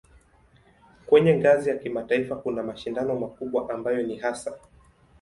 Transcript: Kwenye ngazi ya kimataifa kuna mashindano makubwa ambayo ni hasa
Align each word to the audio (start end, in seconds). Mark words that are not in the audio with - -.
Kwenye 1.05 1.37
ngazi 1.37 1.69
ya 1.69 1.77
kimataifa 1.77 2.35
kuna 2.35 2.63
mashindano 2.63 3.19
makubwa 3.19 3.69
ambayo 3.73 4.03
ni 4.07 4.15
hasa 4.17 4.53